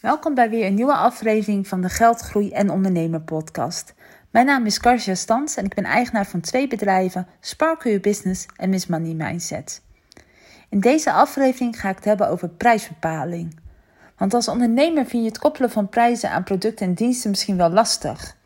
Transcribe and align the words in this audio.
Welkom 0.00 0.34
bij 0.34 0.50
weer 0.50 0.66
een 0.66 0.74
nieuwe 0.74 0.94
aflevering 0.94 1.68
van 1.68 1.80
de 1.80 1.88
Geldgroei 1.88 2.50
en 2.50 2.70
Ondernemer 2.70 3.20
podcast. 3.20 3.94
Mijn 4.30 4.46
naam 4.46 4.66
is 4.66 4.78
Karja 4.78 5.14
Stans 5.14 5.56
en 5.56 5.64
ik 5.64 5.74
ben 5.74 5.84
eigenaar 5.84 6.26
van 6.26 6.40
twee 6.40 6.68
bedrijven, 6.68 7.26
Spark 7.40 7.82
Your 7.82 8.00
Business 8.00 8.46
en 8.56 8.70
Miss 8.70 8.86
Money 8.86 9.14
Mindset. 9.14 9.82
In 10.68 10.80
deze 10.80 11.12
aflevering 11.12 11.80
ga 11.80 11.88
ik 11.88 11.96
het 11.96 12.04
hebben 12.04 12.28
over 12.28 12.48
prijsbepaling. 12.48 13.60
Want 14.16 14.34
als 14.34 14.48
ondernemer 14.48 15.06
vind 15.06 15.22
je 15.22 15.28
het 15.28 15.38
koppelen 15.38 15.70
van 15.70 15.88
prijzen 15.88 16.30
aan 16.30 16.44
producten 16.44 16.86
en 16.86 16.94
diensten 16.94 17.30
misschien 17.30 17.56
wel 17.56 17.70
lastig. 17.70 18.36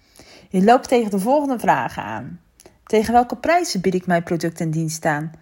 Je 0.48 0.64
loopt 0.64 0.88
tegen 0.88 1.10
de 1.10 1.18
volgende 1.18 1.58
vragen 1.58 2.02
aan. 2.02 2.40
Tegen 2.84 3.12
welke 3.12 3.36
prijzen 3.36 3.80
bied 3.80 3.94
ik 3.94 4.06
mijn 4.06 4.22
product 4.22 4.60
en 4.60 4.70
dienst 4.70 5.04
aan? 5.04 5.32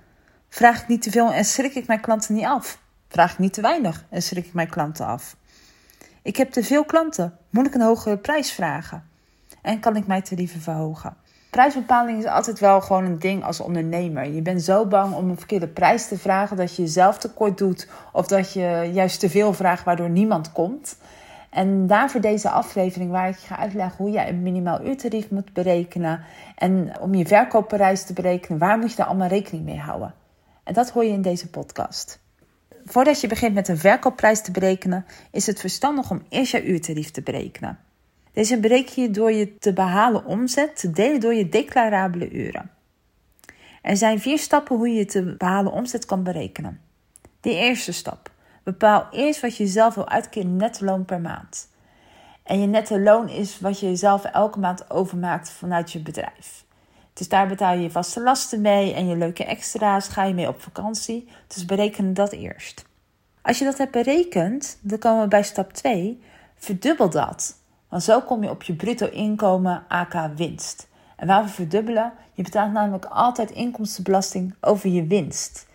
Vraag 0.49 0.83
ik 0.83 0.89
niet 0.89 1.03
te 1.03 1.11
veel 1.11 1.33
en 1.33 1.45
schrik 1.45 1.75
ik 1.75 1.87
mijn 1.87 2.01
klanten 2.01 2.35
niet 2.35 2.45
af? 2.45 2.81
Vraag 3.09 3.33
ik 3.33 3.39
niet 3.39 3.53
te 3.53 3.61
weinig 3.61 4.05
en 4.11 4.23
schrik 4.23 4.47
ik 4.47 4.55
mijn 4.55 4.71
klanten 4.71 5.07
af? 5.07 5.37
Ik 6.23 6.37
heb 6.37 6.51
te 6.51 6.65
veel 6.65 6.85
klanten. 6.85 7.39
Moet 7.51 7.67
ik 7.67 7.75
een 7.75 7.81
hogere 7.81 8.17
prijs 8.17 8.53
vragen? 8.53 9.05
En 9.63 9.81
kan 9.81 9.97
ik 9.97 10.07
mijn 10.07 10.23
tarieven 10.23 10.61
verhogen? 10.61 11.17
Prijsbepaling 11.51 12.19
is 12.19 12.25
altijd 12.25 12.59
wel 12.59 12.81
gewoon 12.81 13.05
een 13.05 13.19
ding 13.19 13.45
als 13.45 13.61
ondernemer. 13.61 14.27
Je 14.27 14.43
bent 14.43 14.63
zo 14.63 14.87
bang 14.87 15.15
om 15.15 15.29
een 15.29 15.37
verkeerde 15.37 15.69
prijs 15.69 16.09
te 16.09 16.19
vragen 16.19 16.57
dat 16.57 16.77
je 16.77 16.83
jezelf 16.83 17.19
tekort 17.19 17.59
doet. 17.59 17.89
Of 18.13 18.27
dat 18.27 18.53
je 18.53 18.91
juist 18.93 19.21
te 19.21 19.31
veel 19.31 19.53
vraagt 19.53 19.85
waardoor 19.85 20.11
niemand 20.11 20.53
komt. 20.53 20.97
En 21.51 21.87
daarvoor 21.87 22.21
deze 22.21 22.51
aflevering 22.51 23.11
waar 23.11 23.29
ik 23.29 23.37
ga 23.37 23.57
uitleggen 23.59 23.97
hoe 23.97 24.11
je 24.11 24.29
een 24.29 24.43
minimaal 24.43 24.85
uurtarief 24.85 25.31
moet 25.31 25.53
berekenen. 25.53 26.25
En 26.57 27.01
om 27.01 27.15
je 27.15 27.27
verkoopprijs 27.27 28.05
te 28.05 28.13
berekenen, 28.13 28.59
waar 28.59 28.79
moet 28.79 28.91
je 28.91 28.97
daar 28.97 29.07
allemaal 29.07 29.29
rekening 29.29 29.65
mee 29.65 29.79
houden? 29.79 30.15
En 30.65 30.75
dat 30.75 30.91
hoor 30.91 31.05
je 31.05 31.13
in 31.13 31.23
deze 31.23 31.51
podcast. 31.51 32.21
Voordat 32.85 33.21
je 33.21 33.27
begint 33.27 33.55
met 33.55 33.69
een 33.69 33.79
verkoopprijs 33.79 34.43
te 34.43 34.51
berekenen, 34.51 35.05
is 35.31 35.47
het 35.47 35.61
verstandig 35.61 36.11
om 36.11 36.23
eerst 36.29 36.53
je 36.53 36.65
uurtarief 36.65 37.11
te 37.11 37.23
berekenen. 37.23 37.79
Deze 38.33 38.61
bereken 38.61 39.03
je 39.03 39.11
door 39.11 39.33
je 39.33 39.59
te 39.59 39.73
behalen 39.73 40.25
omzet 40.25 40.77
te 40.77 40.91
delen 40.91 41.21
door 41.21 41.35
je 41.35 41.49
declarabele 41.49 42.31
uren. 42.31 42.71
Er 43.83 43.97
zijn 43.97 44.21
vier 44.21 44.39
stappen 44.39 44.77
hoe 44.77 44.89
je 44.89 45.05
te 45.05 45.35
behalen 45.39 45.73
omzet 45.73 46.05
kan 46.05 46.23
berekenen. 46.23 46.81
De 47.41 47.55
eerste 47.55 47.93
stap. 47.93 48.31
Bepaal 48.63 49.09
eerst 49.11 49.41
wat 49.41 49.57
je 49.57 49.67
zelf 49.67 49.95
wil 49.95 50.09
uitkeren 50.09 50.57
netto 50.57 50.85
loon 50.85 51.05
per 51.05 51.21
maand. 51.21 51.69
En 52.43 52.61
je 52.61 52.67
netto 52.67 52.99
loon 52.99 53.29
is 53.29 53.61
wat 53.61 53.81
je 53.81 53.87
jezelf 53.87 54.25
elke 54.25 54.59
maand 54.59 54.91
overmaakt 54.91 55.51
vanuit 55.51 55.93
je 55.93 56.03
bedrijf. 56.03 56.65
Dus 57.21 57.29
daar 57.29 57.49
betaal 57.49 57.75
je 57.75 57.83
je 57.83 57.91
vaste 57.91 58.23
lasten 58.23 58.61
mee 58.61 58.95
en 58.95 59.09
je 59.09 59.17
leuke 59.17 59.45
extra's 59.45 60.09
ga 60.09 60.25
je 60.25 60.35
mee 60.35 60.49
op 60.49 60.61
vakantie. 60.61 61.29
Dus 61.47 61.65
bereken 61.65 62.15
dat 62.15 62.33
eerst. 62.33 62.85
Als 63.43 63.59
je 63.59 63.65
dat 63.65 63.79
hebt 63.79 63.91
berekend, 63.91 64.79
dan 64.81 64.99
komen 64.99 65.23
we 65.23 65.29
bij 65.29 65.43
stap 65.43 65.73
2. 65.73 66.23
Verdubbel 66.57 67.11
dat. 67.11 67.57
Want 67.89 68.03
zo 68.03 68.21
kom 68.21 68.43
je 68.43 68.51
op 68.51 68.63
je 68.63 68.75
bruto 68.75 69.09
inkomen 69.09 69.85
AK 69.89 70.31
winst. 70.37 70.89
En 71.17 71.27
waar 71.27 71.43
we 71.43 71.49
verdubbelen, 71.49 72.13
je 72.33 72.43
betaalt 72.43 72.73
namelijk 72.73 73.05
altijd 73.05 73.51
inkomstenbelasting 73.51 74.55
over 74.61 74.91
je 74.91 75.07
winst. 75.07 75.67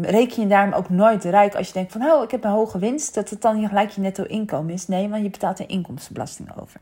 Reken 0.00 0.42
je 0.42 0.48
daarom 0.48 0.72
ook 0.72 0.88
nooit 0.88 1.24
rijk 1.24 1.54
als 1.54 1.66
je 1.66 1.72
denkt 1.72 1.92
van 1.92 2.02
oh, 2.02 2.22
ik 2.22 2.30
heb 2.30 2.44
een 2.44 2.50
hoge 2.50 2.78
winst, 2.78 3.14
dat 3.14 3.30
het 3.30 3.42
dan 3.42 3.68
gelijk 3.68 3.90
je 3.90 4.00
netto 4.00 4.24
inkomen 4.24 4.74
is. 4.74 4.88
Nee, 4.88 5.08
want 5.08 5.22
je 5.22 5.30
betaalt 5.30 5.58
er 5.58 5.68
inkomstenbelasting 5.68 6.60
over. 6.60 6.80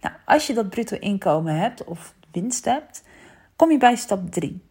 Nou, 0.00 0.14
als 0.24 0.46
je 0.46 0.54
dat 0.54 0.70
bruto 0.70 0.96
inkomen 0.96 1.54
hebt 1.54 1.84
of 1.84 2.14
winst 2.32 2.64
hebt, 2.64 3.02
kom 3.56 3.70
je 3.70 3.78
bij 3.78 3.96
stap 3.96 4.30
3. 4.30 4.62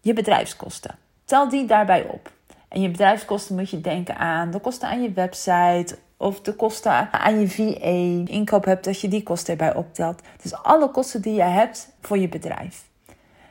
Je 0.00 0.12
bedrijfskosten. 0.12 0.98
Tel 1.24 1.48
die 1.48 1.66
daarbij 1.66 2.04
op. 2.08 2.32
En 2.68 2.80
je 2.80 2.90
bedrijfskosten 2.90 3.56
moet 3.56 3.70
je 3.70 3.80
denken 3.80 4.16
aan 4.16 4.50
de 4.50 4.60
kosten 4.60 4.88
aan 4.88 5.02
je 5.02 5.12
website 5.12 5.98
of 6.16 6.40
de 6.40 6.54
kosten 6.54 7.12
aan 7.12 7.40
je 7.40 7.48
VA, 7.48 8.32
inkoop 8.32 8.64
hebt, 8.64 8.84
dat 8.84 9.00
je 9.00 9.08
die 9.08 9.22
kosten 9.22 9.52
erbij 9.52 9.74
optelt. 9.74 10.22
Dus 10.42 10.54
alle 10.54 10.90
kosten 10.90 11.22
die 11.22 11.34
je 11.34 11.42
hebt 11.42 11.92
voor 12.00 12.18
je 12.18 12.28
bedrijf. 12.28 12.84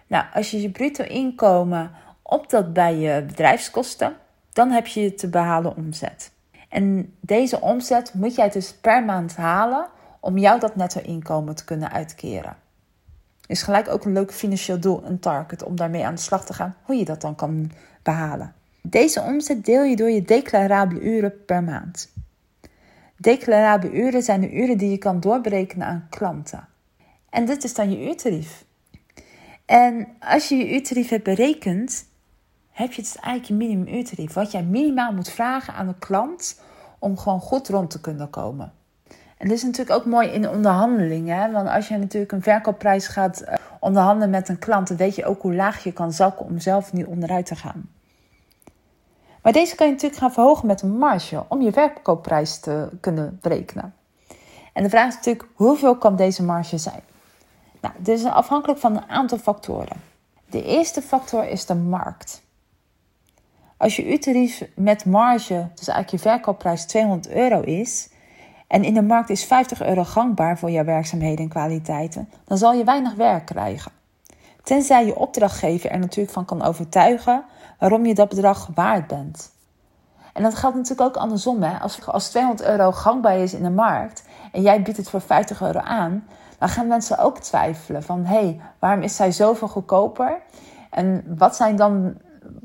Nou, 0.07 0.25
als 0.33 0.51
je 0.51 0.61
je 0.61 0.69
bruto 0.69 1.03
inkomen 1.03 1.91
optelt 2.21 2.73
bij 2.73 2.95
je 2.95 3.23
bedrijfskosten, 3.27 4.15
dan 4.53 4.69
heb 4.69 4.87
je 4.87 5.13
te 5.13 5.29
behalen 5.29 5.75
omzet. 5.75 6.31
En 6.69 7.15
deze 7.19 7.61
omzet 7.61 8.13
moet 8.13 8.35
jij 8.35 8.49
dus 8.49 8.73
per 8.73 9.03
maand 9.03 9.35
halen 9.35 9.87
om 10.19 10.37
jou 10.37 10.59
dat 10.59 10.75
netto 10.75 11.01
inkomen 11.01 11.55
te 11.55 11.65
kunnen 11.65 11.91
uitkeren. 11.91 12.57
Is 13.47 13.61
gelijk 13.61 13.87
ook 13.87 14.05
een 14.05 14.13
leuk 14.13 14.33
financieel 14.33 14.79
doel, 14.79 15.05
een 15.05 15.19
target, 15.19 15.63
om 15.63 15.75
daarmee 15.75 16.05
aan 16.05 16.15
de 16.15 16.21
slag 16.21 16.45
te 16.45 16.53
gaan, 16.53 16.75
hoe 16.83 16.95
je 16.95 17.05
dat 17.05 17.21
dan 17.21 17.35
kan 17.35 17.71
behalen. 18.03 18.53
Deze 18.81 19.21
omzet 19.21 19.65
deel 19.65 19.83
je 19.83 19.95
door 19.95 20.09
je 20.09 20.21
declarabele 20.21 21.01
uren 21.01 21.45
per 21.45 21.63
maand. 21.63 22.11
Declarabele 23.17 23.93
uren 23.93 24.23
zijn 24.23 24.41
de 24.41 24.53
uren 24.53 24.77
die 24.77 24.89
je 24.89 24.97
kan 24.97 25.19
doorberekenen 25.19 25.87
aan 25.87 26.07
klanten. 26.09 26.67
En 27.29 27.45
dit 27.45 27.63
is 27.63 27.73
dan 27.73 27.91
je 27.91 28.07
uurtarief. 28.07 28.65
En 29.65 30.07
als 30.19 30.49
je 30.49 30.55
je 30.55 30.73
uurtarief 30.73 31.09
hebt 31.09 31.23
berekend, 31.23 32.05
heb 32.71 32.91
je 32.93 33.01
dus 33.01 33.15
eigenlijk 33.15 33.45
je 33.45 33.53
minimum 33.53 33.93
uurtarief. 33.93 34.33
Wat 34.33 34.51
jij 34.51 34.63
minimaal 34.63 35.13
moet 35.13 35.29
vragen 35.29 35.73
aan 35.73 35.87
de 35.87 35.95
klant 35.99 36.61
om 36.99 37.17
gewoon 37.17 37.39
goed 37.39 37.69
rond 37.69 37.89
te 37.89 38.01
kunnen 38.01 38.29
komen. 38.29 38.73
En 39.43 39.49
dit 39.49 39.57
is 39.57 39.63
natuurlijk 39.63 39.99
ook 39.99 40.05
mooi 40.05 40.27
in 40.27 40.41
de 40.41 40.49
onderhandelingen. 40.49 41.51
Want 41.51 41.69
als 41.69 41.87
je 41.87 41.97
natuurlijk 41.97 42.31
een 42.31 42.41
verkoopprijs 42.41 43.07
gaat 43.07 43.41
eh, 43.41 43.57
onderhandelen 43.79 44.29
met 44.29 44.49
een 44.49 44.59
klant, 44.59 44.87
dan 44.87 44.97
weet 44.97 45.15
je 45.15 45.25
ook 45.25 45.41
hoe 45.41 45.55
laag 45.55 45.83
je 45.83 45.91
kan 45.91 46.11
zakken 46.11 46.45
om 46.45 46.59
zelf 46.59 46.93
niet 46.93 47.05
onderuit 47.05 47.45
te 47.45 47.55
gaan. 47.55 47.89
Maar 49.41 49.53
deze 49.53 49.75
kan 49.75 49.87
je 49.87 49.93
natuurlijk 49.93 50.21
gaan 50.21 50.33
verhogen 50.33 50.67
met 50.67 50.81
een 50.81 50.97
marge 50.97 51.43
om 51.47 51.61
je 51.61 51.71
verkoopprijs 51.71 52.59
te 52.59 52.89
kunnen 52.99 53.39
berekenen. 53.41 53.93
En 54.73 54.83
de 54.83 54.89
vraag 54.89 55.07
is 55.07 55.15
natuurlijk, 55.15 55.45
hoeveel 55.53 55.97
kan 55.97 56.15
deze 56.15 56.43
marge 56.43 56.77
zijn? 56.77 57.01
Nou, 57.81 57.93
dit 57.97 58.19
is 58.19 58.25
afhankelijk 58.25 58.79
van 58.79 58.95
een 58.95 59.09
aantal 59.09 59.37
factoren. 59.37 60.01
De 60.49 60.63
eerste 60.63 61.01
factor 61.01 61.47
is 61.47 61.65
de 61.65 61.75
markt. 61.75 62.41
Als 63.77 63.95
je 63.95 64.11
uurtarief 64.11 64.63
met 64.75 65.05
marge, 65.05 65.67
dus 65.75 65.87
eigenlijk 65.87 66.09
je 66.09 66.29
verkoopprijs 66.29 66.85
200 66.85 67.29
euro 67.29 67.61
is, 67.61 68.11
en 68.73 68.83
in 68.83 68.93
de 68.93 69.01
markt 69.01 69.29
is 69.29 69.45
50 69.45 69.81
euro 69.81 70.03
gangbaar 70.03 70.57
voor 70.57 70.71
jouw 70.71 70.83
werkzaamheden 70.83 71.43
en 71.43 71.49
kwaliteiten, 71.49 72.29
dan 72.45 72.57
zal 72.57 72.73
je 72.73 72.83
weinig 72.83 73.15
werk 73.15 73.45
krijgen. 73.45 73.91
Tenzij 74.63 75.05
je 75.05 75.15
opdrachtgever 75.15 75.91
er 75.91 75.99
natuurlijk 75.99 76.33
van 76.33 76.45
kan 76.45 76.63
overtuigen 76.63 77.43
waarom 77.79 78.05
je 78.05 78.13
dat 78.13 78.29
bedrag 78.29 78.69
waard 78.75 79.07
bent. 79.07 79.51
En 80.33 80.43
dat 80.43 80.55
geldt 80.55 80.75
natuurlijk 80.75 81.07
ook 81.07 81.23
andersom. 81.23 81.63
Hè? 81.63 81.79
Als, 81.79 82.05
als 82.05 82.29
200 82.29 82.67
euro 82.67 82.91
gangbaar 82.91 83.37
is 83.37 83.53
in 83.53 83.63
de 83.63 83.69
markt 83.69 84.23
en 84.51 84.61
jij 84.61 84.81
biedt 84.81 84.97
het 84.97 85.09
voor 85.09 85.21
50 85.21 85.61
euro 85.61 85.79
aan, 85.79 86.27
dan 86.57 86.69
gaan 86.69 86.87
mensen 86.87 87.17
ook 87.17 87.39
twijfelen 87.39 88.03
van 88.03 88.25
hé, 88.25 88.39
hey, 88.39 88.61
waarom 88.79 89.01
is 89.01 89.15
zij 89.15 89.31
zoveel 89.31 89.67
goedkoper? 89.67 90.41
En 90.89 91.35
wat 91.37 91.55
zijn 91.55 91.75
dan, 91.75 92.13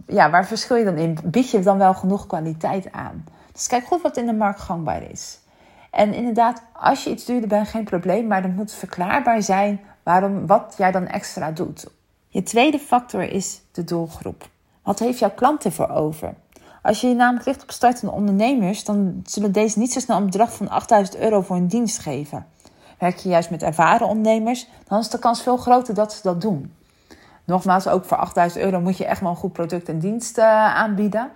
ja, 0.07 0.31
waar 0.31 0.47
verschil 0.47 0.77
je 0.77 0.85
dan 0.85 0.97
in? 0.97 1.19
Bied 1.25 1.51
je 1.51 1.61
dan 1.61 1.79
wel 1.79 1.95
genoeg 1.95 2.27
kwaliteit 2.27 2.93
aan? 2.93 3.25
Dus 3.53 3.67
kijk 3.67 3.87
goed 3.87 4.03
wat 4.03 4.17
in 4.17 4.27
de 4.27 4.35
markt 4.35 4.61
gangbaar 4.61 5.03
is. 5.11 5.39
En 5.99 6.15
inderdaad, 6.15 6.63
als 6.73 7.05
je 7.05 7.11
iets 7.11 7.25
duurder 7.25 7.49
bent, 7.49 7.69
geen 7.69 7.85
probleem, 7.85 8.27
maar 8.27 8.43
dan 8.43 8.55
moet 8.55 8.73
verklaarbaar 8.73 9.43
zijn 9.43 9.81
waarom, 10.03 10.47
wat 10.47 10.75
jij 10.77 10.91
dan 10.91 11.07
extra 11.07 11.51
doet. 11.51 11.87
Je 12.29 12.43
tweede 12.43 12.79
factor 12.79 13.23
is 13.23 13.61
de 13.73 13.85
doelgroep. 13.85 14.49
Wat 14.83 14.99
heeft 14.99 15.19
jouw 15.19 15.31
klant 15.31 15.65
ervoor 15.65 15.89
over? 15.89 16.35
Als 16.83 17.01
je 17.01 17.09
je 17.09 17.15
namelijk 17.15 17.45
richt 17.45 17.63
op 17.63 17.71
startende 17.71 18.13
ondernemers, 18.13 18.85
dan 18.85 19.23
zullen 19.25 19.53
deze 19.53 19.79
niet 19.79 19.93
zo 19.93 20.01
snel 20.01 20.17
een 20.17 20.25
bedrag 20.25 20.53
van 20.53 20.69
8000 20.69 21.19
euro 21.19 21.41
voor 21.41 21.57
een 21.57 21.69
dienst 21.69 21.99
geven. 21.99 22.47
Werk 22.99 23.17
je 23.17 23.29
juist 23.29 23.51
met 23.51 23.63
ervaren 23.63 24.07
ondernemers, 24.07 24.69
dan 24.89 24.99
is 24.99 25.09
de 25.09 25.19
kans 25.19 25.43
veel 25.43 25.57
groter 25.57 25.95
dat 25.95 26.13
ze 26.13 26.23
dat 26.23 26.41
doen. 26.41 26.75
Nogmaals, 27.45 27.89
ook 27.89 28.05
voor 28.05 28.17
8000 28.17 28.65
euro 28.65 28.81
moet 28.81 28.97
je 28.97 29.07
echt 29.07 29.21
wel 29.21 29.31
een 29.31 29.37
goed 29.37 29.53
product 29.53 29.89
en 29.89 29.99
dienst 29.99 30.39
uh, 30.39 30.45
aanbieden. 30.75 31.31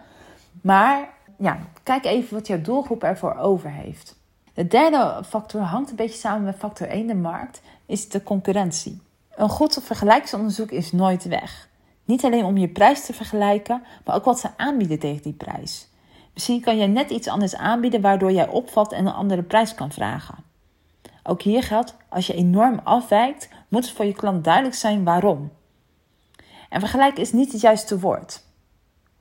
Maar 0.60 1.08
ja, 1.38 1.58
kijk 1.82 2.04
even 2.04 2.34
wat 2.34 2.46
jouw 2.46 2.60
doelgroep 2.60 3.02
ervoor 3.02 3.36
over 3.36 3.70
heeft. 3.70 4.20
De 4.54 4.66
derde 4.66 5.22
factor 5.28 5.60
hangt 5.60 5.90
een 5.90 5.96
beetje 5.96 6.18
samen 6.18 6.44
met 6.44 6.56
factor 6.56 6.88
1, 6.88 7.06
de 7.06 7.14
markt, 7.14 7.62
is 7.86 8.08
de 8.08 8.22
concurrentie. 8.22 9.00
Een 9.34 9.48
goed 9.48 9.78
vergelijksonderzoek 9.82 10.70
is 10.70 10.92
nooit 10.92 11.24
weg. 11.24 11.68
Niet 12.04 12.24
alleen 12.24 12.44
om 12.44 12.56
je 12.56 12.68
prijs 12.68 13.06
te 13.06 13.12
vergelijken, 13.12 13.82
maar 14.04 14.16
ook 14.16 14.24
wat 14.24 14.40
ze 14.40 14.48
aanbieden 14.56 14.98
tegen 14.98 15.22
die 15.22 15.32
prijs. 15.32 15.88
Misschien 16.32 16.60
kan 16.60 16.76
jij 16.76 16.86
net 16.86 17.10
iets 17.10 17.28
anders 17.28 17.56
aanbieden 17.56 18.00
waardoor 18.00 18.32
jij 18.32 18.48
opvalt 18.48 18.92
en 18.92 19.06
een 19.06 19.12
andere 19.12 19.42
prijs 19.42 19.74
kan 19.74 19.92
vragen. 19.92 20.44
Ook 21.22 21.42
hier 21.42 21.62
geldt, 21.62 21.94
als 22.08 22.26
je 22.26 22.34
enorm 22.34 22.80
afwijkt, 22.84 23.48
moet 23.68 23.84
het 23.84 23.94
voor 23.94 24.04
je 24.04 24.14
klant 24.14 24.44
duidelijk 24.44 24.74
zijn 24.74 25.04
waarom. 25.04 25.52
En 26.68 26.80
vergelijken 26.80 27.22
is 27.22 27.32
niet 27.32 27.52
het 27.52 27.60
juiste 27.60 27.98
woord. 27.98 28.42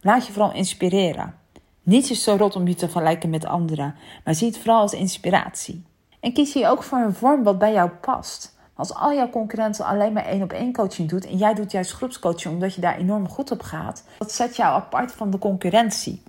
Laat 0.02 0.26
je 0.26 0.34
vooral 0.34 0.54
inspireren. 0.54 1.40
Niets 1.84 2.12
is 2.12 2.24
zo 2.24 2.36
rot 2.36 2.56
om 2.56 2.68
je 2.68 2.76
te 2.76 2.90
vergelijken 2.90 3.30
met 3.30 3.46
anderen, 3.46 3.96
maar 4.24 4.36
zie 4.36 4.48
het 4.48 4.58
vooral 4.58 4.82
als 4.82 4.94
inspiratie. 4.94 5.84
En 6.20 6.34
kies 6.34 6.54
hier 6.54 6.70
ook 6.70 6.84
voor 6.84 6.98
een 6.98 7.14
vorm 7.14 7.44
wat 7.44 7.60
bij 7.60 7.74
jou 7.74 7.90
past. 7.90 8.56
Als 8.74 8.94
al 8.94 9.14
jouw 9.14 9.30
concurrenten 9.30 9.86
alleen 9.86 10.14
maar 10.14 10.26
één 10.26 10.44
op 10.44 10.52
één 10.52 10.74
coaching 10.74 11.10
doet 11.10 11.26
en 11.26 11.38
jij 11.38 11.54
doet 11.54 11.72
juist 11.72 11.92
groepscoaching 11.92 12.54
omdat 12.54 12.76
je 12.76 12.82
daar 12.82 12.98
enorm 12.98 13.30
goed 13.30 13.52
op 13.52 13.62
gaat, 13.62 14.04
dat 14.18 14.32
zet 14.32 14.56
jou 14.56 14.76
apart 14.76 15.12
van 15.12 15.30
de 15.30 15.38
concurrentie. 15.38 16.24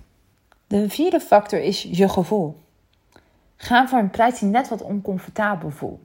De 0.67 0.89
vierde 0.89 1.19
factor 1.19 1.59
is 1.59 1.81
je 1.81 2.09
gevoel. 2.09 2.61
Ga 3.55 3.87
voor 3.87 3.99
een 3.99 4.09
prijs 4.09 4.39
die 4.39 4.49
net 4.49 4.69
wat 4.69 4.81
oncomfortabel 4.81 5.69
voelt. 5.69 6.01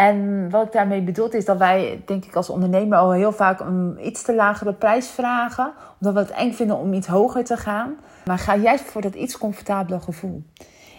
En 0.00 0.50
wat 0.50 0.66
ik 0.66 0.72
daarmee 0.72 1.02
bedoel 1.02 1.28
is 1.28 1.44
dat 1.44 1.58
wij, 1.58 2.02
denk 2.06 2.24
ik, 2.24 2.36
als 2.36 2.50
ondernemer 2.50 2.98
al 2.98 3.12
heel 3.12 3.32
vaak 3.32 3.60
een 3.60 3.98
iets 4.02 4.22
te 4.22 4.34
lagere 4.34 4.72
prijs 4.72 5.08
vragen. 5.08 5.72
Omdat 6.00 6.14
we 6.14 6.20
het 6.20 6.38
eng 6.38 6.52
vinden 6.52 6.76
om 6.76 6.92
iets 6.92 7.06
hoger 7.06 7.44
te 7.44 7.56
gaan. 7.56 7.94
Maar 8.24 8.38
ga 8.38 8.56
juist 8.56 8.84
voor 8.84 9.00
dat 9.00 9.14
iets 9.14 9.38
comfortabele 9.38 10.00
gevoel. 10.00 10.42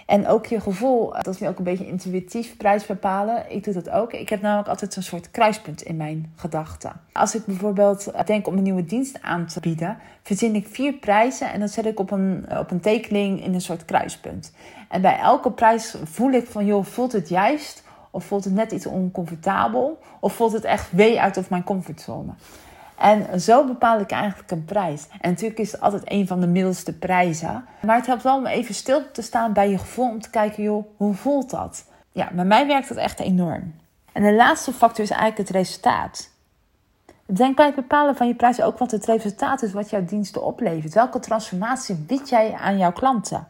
En 0.06 0.28
ook 0.28 0.46
je 0.46 0.60
gevoel, 0.60 1.14
dat 1.14 1.28
is 1.28 1.40
nu 1.40 1.48
ook 1.48 1.58
een 1.58 1.64
beetje 1.64 1.88
intuïtief 1.88 2.58
prijs 2.58 2.86
bepalen. 2.86 3.44
Ik 3.50 3.64
doe 3.64 3.74
dat 3.74 3.90
ook. 3.90 4.14
Ik 4.14 4.30
heb 4.30 4.42
namelijk 4.42 4.68
altijd 4.68 4.96
een 4.96 5.04
soort 5.04 5.32
kruispunt 5.32 5.82
in 5.82 5.98
mijn 5.98 6.34
gedachten. 6.36 6.92
Als 7.12 7.36
ik 7.36 7.46
bijvoorbeeld 7.46 8.12
denk 8.26 8.48
om 8.48 8.58
een 8.58 8.64
nieuwe 8.64 8.86
dienst 8.86 9.22
aan 9.22 9.46
te 9.46 9.60
bieden, 9.60 9.98
verzin 10.24 10.56
ik 10.56 10.68
vier 10.68 10.94
prijzen 10.94 11.52
en 11.52 11.60
dan 11.60 11.70
zet 11.70 11.86
ik 11.86 12.00
op 12.00 12.12
een, 12.12 12.46
op 12.58 12.72
een 12.72 12.80
tekening 12.80 13.44
in 13.44 13.54
een 13.54 13.62
soort 13.62 13.86
kruispunt. 13.86 14.54
En 14.90 15.02
bij 15.02 15.20
elke 15.20 15.52
prijs 15.52 15.96
voel 16.04 16.32
ik 16.32 16.48
van, 16.48 16.66
joh, 16.66 16.86
voelt 16.86 17.12
het 17.12 17.30
juist? 17.30 17.90
Of 18.12 18.26
voelt 18.26 18.44
het 18.44 18.54
net 18.54 18.72
iets 18.72 18.86
oncomfortabel? 18.86 20.00
Of 20.20 20.34
voelt 20.34 20.52
het 20.52 20.64
echt 20.64 20.92
wee 20.92 21.22
uit 21.22 21.38
of 21.38 21.50
mijn 21.50 21.64
comfortzone? 21.64 22.32
En 22.98 23.42
zo 23.42 23.66
bepaal 23.66 24.00
ik 24.00 24.12
eigenlijk 24.12 24.52
een 24.52 24.66
prijs. 24.66 25.08
En 25.22 25.30
natuurlijk 25.30 25.60
is 25.60 25.72
het 25.72 25.82
altijd 25.82 26.04
een 26.06 26.28
van 26.28 26.40
de 26.40 26.48
middelste 26.48 26.94
prijzen. 26.94 27.66
Maar 27.82 27.96
het 27.96 28.06
helpt 28.06 28.24
wel 28.24 28.38
om 28.38 28.46
even 28.46 28.76
stil 28.76 29.12
te 29.12 29.22
staan 29.22 29.54
bij 29.54 29.70
je 29.70 29.78
gevoel. 29.78 30.10
Om 30.10 30.22
te 30.22 30.30
kijken, 30.30 30.64
joh, 30.64 30.86
hoe 30.98 31.14
voelt 31.14 31.50
dat? 31.50 31.86
Ja, 32.12 32.30
bij 32.34 32.46
mij 32.46 32.68
werkt 32.68 32.88
dat 32.88 32.98
echt 32.98 33.20
enorm. 33.20 33.76
En 34.12 34.24
de 34.24 34.34
laatste 34.34 34.74
factor 34.74 35.04
is 35.04 35.10
eigenlijk 35.10 35.48
het 35.48 35.58
resultaat. 35.58 36.30
Denk 37.26 37.56
bij 37.56 37.66
het 37.66 37.76
bepalen 37.76 38.16
van 38.16 38.28
je 38.28 38.36
prijs 38.36 38.62
ook 38.62 38.78
wat 38.78 38.92
het 38.92 39.06
resultaat 39.06 39.62
is 39.62 39.72
wat 39.72 39.90
jouw 39.90 40.06
diensten 40.06 40.44
oplevert. 40.44 40.94
Welke 40.94 41.20
transformatie 41.20 41.96
bied 41.96 42.30
jij 42.30 42.54
aan 42.54 42.78
jouw 42.78 42.92
klanten? 42.92 43.48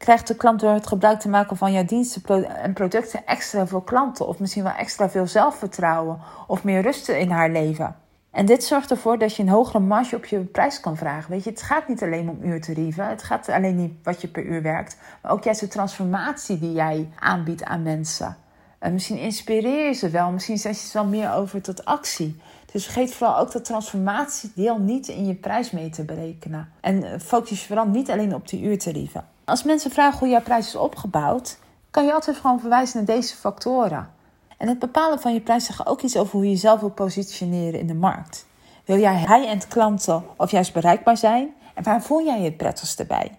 Krijgt 0.00 0.26
de 0.26 0.36
klant 0.36 0.60
door 0.60 0.72
het 0.72 0.86
gebruik 0.86 1.20
te 1.20 1.28
maken 1.28 1.56
van 1.56 1.72
jouw 1.72 1.84
diensten 1.84 2.44
en 2.56 2.72
producten 2.72 3.26
extra 3.26 3.66
veel 3.66 3.80
klanten? 3.80 4.28
Of 4.28 4.38
misschien 4.38 4.62
wel 4.62 4.72
extra 4.72 5.10
veel 5.10 5.26
zelfvertrouwen 5.26 6.18
of 6.46 6.64
meer 6.64 6.82
rust 6.82 7.08
in 7.08 7.30
haar 7.30 7.50
leven? 7.50 7.96
En 8.30 8.46
dit 8.46 8.64
zorgt 8.64 8.90
ervoor 8.90 9.18
dat 9.18 9.36
je 9.36 9.42
een 9.42 9.48
hogere 9.48 9.78
marge 9.78 10.16
op 10.16 10.24
je 10.24 10.38
prijs 10.38 10.80
kan 10.80 10.96
vragen. 10.96 11.30
Weet 11.30 11.44
je, 11.44 11.50
het 11.50 11.62
gaat 11.62 11.88
niet 11.88 12.02
alleen 12.02 12.28
om 12.28 12.38
uurtarieven. 12.42 13.08
Het 13.08 13.22
gaat 13.22 13.48
alleen 13.48 13.76
niet 13.76 13.92
wat 14.02 14.20
je 14.20 14.28
per 14.28 14.44
uur 14.44 14.62
werkt. 14.62 14.96
Maar 15.22 15.32
ook 15.32 15.44
juist 15.44 15.60
de 15.60 15.68
transformatie 15.68 16.58
die 16.58 16.72
jij 16.72 17.08
aanbiedt 17.18 17.64
aan 17.64 17.82
mensen. 17.82 18.36
En 18.78 18.92
misschien 18.92 19.18
inspireer 19.18 19.86
je 19.86 19.92
ze 19.92 20.08
wel. 20.08 20.30
Misschien 20.30 20.58
zet 20.58 20.80
je 20.80 20.86
ze 20.86 20.98
wel 20.98 21.06
meer 21.06 21.32
over 21.32 21.62
tot 21.62 21.84
actie. 21.84 22.40
Dus 22.72 22.84
vergeet 22.84 23.14
vooral 23.14 23.38
ook 23.38 23.52
dat 23.52 23.64
transformatiedeel 23.64 24.78
niet 24.78 25.08
in 25.08 25.26
je 25.26 25.34
prijs 25.34 25.70
mee 25.70 25.90
te 25.90 26.04
berekenen. 26.04 26.72
En 26.80 27.20
focus 27.20 27.60
je 27.60 27.66
vooral 27.66 27.86
niet 27.86 28.10
alleen 28.10 28.34
op 28.34 28.48
de 28.48 28.60
uurtarieven. 28.60 29.24
Als 29.50 29.62
mensen 29.62 29.90
vragen 29.90 30.18
hoe 30.18 30.28
jouw 30.28 30.42
prijs 30.42 30.66
is 30.66 30.76
opgebouwd, 30.76 31.58
kan 31.90 32.04
je 32.04 32.12
altijd 32.12 32.36
gewoon 32.36 32.60
verwijzen 32.60 32.96
naar 32.96 33.16
deze 33.16 33.36
factoren. 33.36 34.10
En 34.56 34.68
het 34.68 34.78
bepalen 34.78 35.20
van 35.20 35.32
je 35.32 35.40
prijs 35.40 35.64
zegt 35.64 35.86
ook 35.86 36.02
iets 36.02 36.16
over 36.16 36.32
hoe 36.32 36.44
je 36.44 36.50
jezelf 36.50 36.80
wil 36.80 36.90
positioneren 36.90 37.80
in 37.80 37.86
de 37.86 37.94
markt. 37.94 38.46
Wil 38.84 38.98
jij 38.98 39.18
high-end 39.18 39.68
klanten 39.68 40.24
of 40.36 40.50
juist 40.50 40.72
bereikbaar 40.72 41.16
zijn? 41.16 41.54
En 41.74 41.82
waar 41.82 42.02
voel 42.02 42.24
jij 42.24 42.38
je 42.38 42.44
het 42.44 42.56
prettigste 42.56 43.04
bij? 43.04 43.38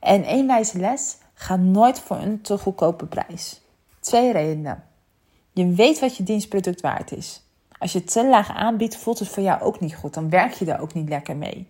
En 0.00 0.24
één 0.24 0.46
wijze 0.46 0.78
les: 0.78 1.16
ga 1.34 1.56
nooit 1.56 2.00
voor 2.00 2.16
een 2.16 2.40
te 2.40 2.58
goedkope 2.58 3.06
prijs. 3.06 3.60
Twee 4.00 4.32
redenen. 4.32 4.84
Je 5.52 5.72
weet 5.72 5.98
wat 5.98 6.16
je 6.16 6.22
dienstproduct 6.22 6.80
waard 6.80 7.12
is. 7.12 7.42
Als 7.78 7.92
je 7.92 7.98
het 7.98 8.12
te 8.12 8.26
laag 8.26 8.50
aanbiedt, 8.50 8.96
voelt 8.96 9.18
het 9.18 9.28
voor 9.28 9.42
jou 9.42 9.60
ook 9.60 9.80
niet 9.80 9.94
goed. 9.94 10.14
Dan 10.14 10.30
werk 10.30 10.52
je 10.52 10.72
er 10.72 10.80
ook 10.80 10.94
niet 10.94 11.08
lekker 11.08 11.36
mee. 11.36 11.68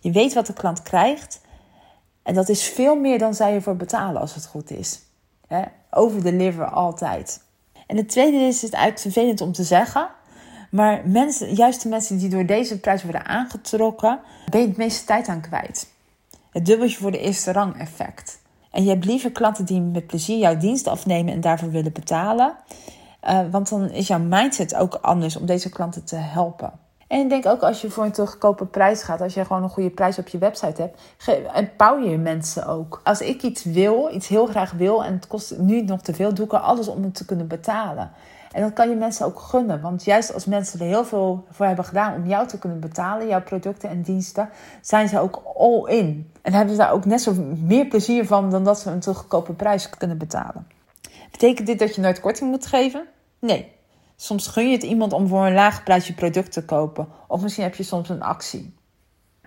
Je 0.00 0.10
weet 0.10 0.34
wat 0.34 0.46
de 0.46 0.52
klant 0.52 0.82
krijgt. 0.82 1.40
En 2.28 2.34
dat 2.34 2.48
is 2.48 2.62
veel 2.62 2.96
meer 2.96 3.18
dan 3.18 3.34
zij 3.34 3.54
ervoor 3.54 3.76
betalen 3.76 4.20
als 4.20 4.34
het 4.34 4.46
goed 4.46 4.70
is. 4.70 5.00
Over 5.90 6.22
deliver 6.22 6.70
altijd. 6.70 7.42
En 7.86 7.96
het 7.96 8.08
tweede 8.08 8.36
is 8.36 8.62
het 8.62 8.72
eigenlijk 8.72 9.02
vervelend 9.02 9.40
om 9.40 9.52
te 9.52 9.64
zeggen. 9.64 10.08
Maar 10.70 11.02
mensen, 11.04 11.54
juist 11.54 11.82
de 11.82 11.88
mensen 11.88 12.18
die 12.18 12.28
door 12.28 12.46
deze 12.46 12.80
prijs 12.80 13.02
worden 13.02 13.26
aangetrokken, 13.26 14.20
ben 14.50 14.60
je 14.60 14.66
het 14.66 14.76
meeste 14.76 15.04
tijd 15.04 15.28
aan 15.28 15.40
kwijt. 15.40 15.92
Het 16.50 16.66
dubbeltje 16.66 16.98
voor 16.98 17.10
de 17.10 17.20
eerste 17.20 17.52
rang 17.52 17.78
effect. 17.78 18.40
En 18.70 18.82
je 18.82 18.90
hebt 18.90 19.04
liever 19.04 19.32
klanten 19.32 19.64
die 19.64 19.80
met 19.80 20.06
plezier 20.06 20.38
jouw 20.38 20.56
dienst 20.56 20.86
afnemen 20.86 21.32
en 21.32 21.40
daarvoor 21.40 21.70
willen 21.70 21.92
betalen. 21.92 22.56
Uh, 23.28 23.40
want 23.50 23.68
dan 23.68 23.90
is 23.90 24.06
jouw 24.06 24.18
mindset 24.18 24.74
ook 24.74 24.94
anders 24.94 25.36
om 25.36 25.46
deze 25.46 25.68
klanten 25.68 26.04
te 26.04 26.16
helpen. 26.16 26.72
En 27.08 27.20
ik 27.20 27.28
denk 27.28 27.46
ook 27.46 27.62
als 27.62 27.80
je 27.80 27.90
voor 27.90 28.04
een 28.04 28.12
te 28.12 28.26
goedkope 28.26 28.66
prijs 28.66 29.02
gaat, 29.02 29.20
als 29.20 29.34
je 29.34 29.44
gewoon 29.44 29.62
een 29.62 29.68
goede 29.68 29.90
prijs 29.90 30.18
op 30.18 30.28
je 30.28 30.38
website 30.38 30.82
hebt, 30.82 31.00
empower 31.54 32.10
je 32.10 32.18
mensen 32.18 32.66
ook. 32.66 33.00
Als 33.04 33.20
ik 33.20 33.42
iets 33.42 33.64
wil, 33.64 34.10
iets 34.12 34.28
heel 34.28 34.46
graag 34.46 34.72
wil 34.72 35.04
en 35.04 35.12
het 35.12 35.26
kost 35.26 35.58
nu 35.58 35.82
nog 35.82 36.00
te 36.00 36.14
veel, 36.14 36.34
doe 36.34 36.44
ik 36.44 36.52
er 36.52 36.58
alles 36.58 36.88
om 36.88 37.02
het 37.02 37.14
te 37.14 37.24
kunnen 37.24 37.46
betalen. 37.46 38.10
En 38.52 38.62
dat 38.62 38.72
kan 38.72 38.88
je 38.88 38.94
mensen 38.94 39.26
ook 39.26 39.40
gunnen. 39.40 39.80
Want 39.80 40.04
juist 40.04 40.34
als 40.34 40.44
mensen 40.44 40.80
er 40.80 40.86
heel 40.86 41.04
veel 41.04 41.44
voor 41.50 41.66
hebben 41.66 41.84
gedaan 41.84 42.14
om 42.14 42.26
jou 42.26 42.46
te 42.46 42.58
kunnen 42.58 42.80
betalen, 42.80 43.26
jouw 43.26 43.42
producten 43.42 43.88
en 43.88 44.02
diensten, 44.02 44.48
zijn 44.80 45.08
ze 45.08 45.20
ook 45.20 45.42
all 45.56 45.84
in. 45.84 46.32
En 46.42 46.52
hebben 46.52 46.74
ze 46.74 46.80
daar 46.80 46.92
ook 46.92 47.04
net 47.04 47.20
zo 47.20 47.32
meer 47.64 47.86
plezier 47.86 48.26
van 48.26 48.50
dan 48.50 48.64
dat 48.64 48.78
ze 48.78 48.90
een 48.90 49.00
te 49.00 49.14
goedkope 49.14 49.52
prijs 49.52 49.90
kunnen 49.90 50.18
betalen. 50.18 50.66
Betekent 51.30 51.66
dit 51.66 51.78
dat 51.78 51.94
je 51.94 52.00
nooit 52.00 52.20
korting 52.20 52.50
moet 52.50 52.66
geven? 52.66 53.04
Nee. 53.38 53.76
Soms 54.20 54.46
gun 54.46 54.66
je 54.66 54.72
het 54.72 54.82
iemand 54.82 55.12
om 55.12 55.28
voor 55.28 55.46
een 55.46 55.54
laag 55.54 55.82
prijs 55.82 56.06
je 56.06 56.12
product 56.12 56.52
te 56.52 56.64
kopen. 56.64 57.08
Of 57.26 57.42
misschien 57.42 57.64
heb 57.64 57.74
je 57.74 57.82
soms 57.82 58.08
een 58.08 58.22
actie. 58.22 58.74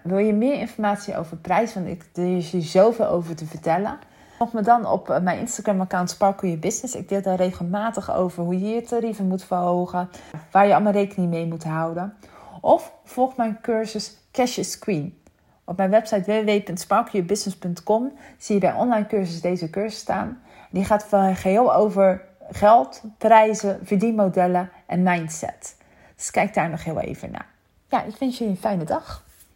Wil 0.03 0.17
je 0.17 0.33
meer 0.33 0.59
informatie 0.59 1.17
over 1.17 1.37
prijs? 1.37 1.73
Want 1.73 1.87
ik, 1.87 2.05
er 2.13 2.37
is 2.37 2.71
zoveel 2.71 3.07
over 3.07 3.35
te 3.35 3.45
vertellen. 3.45 3.99
Volg 4.37 4.53
me 4.53 4.61
dan 4.61 4.85
op 4.85 5.09
eh, 5.09 5.21
mijn 5.21 5.39
Instagram-account 5.39 6.09
Sparkle 6.09 6.47
Your 6.47 6.61
Business. 6.61 6.95
Ik 6.95 7.09
deel 7.09 7.21
daar 7.21 7.35
regelmatig 7.35 8.13
over 8.13 8.43
hoe 8.43 8.59
je 8.59 8.75
je 8.75 8.81
tarieven 8.81 9.27
moet 9.27 9.43
verhogen. 9.43 10.09
Waar 10.51 10.67
je 10.67 10.73
allemaal 10.73 10.93
rekening 10.93 11.29
mee 11.29 11.45
moet 11.45 11.63
houden. 11.63 12.13
Of 12.61 12.93
volg 13.03 13.37
mijn 13.37 13.61
cursus 13.61 14.17
Cash 14.31 14.57
is 14.57 14.79
Queen. 14.79 15.21
Op 15.63 15.77
mijn 15.77 15.89
website 15.89 16.43
www.sparkleyourbusiness.com 16.43 18.11
zie 18.37 18.55
je 18.55 18.61
bij 18.61 18.73
online 18.73 19.07
cursus 19.07 19.41
deze 19.41 19.69
cursus 19.69 19.99
staan. 19.99 20.41
Die 20.69 20.85
gaat 20.85 21.07
geheel 21.33 21.75
over 21.75 22.29
geld, 22.51 23.01
prijzen, 23.17 23.79
verdienmodellen 23.83 24.69
en 24.85 25.03
mindset. 25.03 25.75
Dus 26.15 26.31
kijk 26.31 26.53
daar 26.53 26.69
nog 26.69 26.83
heel 26.83 26.99
even 26.99 27.31
naar. 27.31 27.47
Ja, 27.89 28.03
ik 28.03 28.15
wens 28.15 28.37
jullie 28.37 28.53
een 28.53 28.59
fijne 28.59 28.83
dag. 28.83 29.23